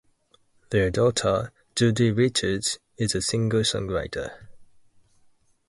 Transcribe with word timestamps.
Their 0.71 0.89
daughter, 0.89 1.51
Judi 1.75 2.11
Richards, 2.11 2.79
is 2.97 3.13
a 3.13 3.21
singer-songwriter. 3.21 4.47